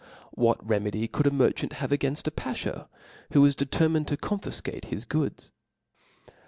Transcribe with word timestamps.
What 0.31 0.67
re 0.67 0.79
medy 0.79 1.07
could 1.07 1.27
a 1.27 1.31
merchant 1.31 1.73
have 1.73 1.91
againfl 1.91 2.25
a 2.25 2.31
bafhaw, 2.31 2.87
who 3.33 3.41
was 3.41 3.55
determined 3.55 4.07
'to 4.07 4.17
confifcate 4.17 4.85
his 4.85 5.05
goods 5.05 5.51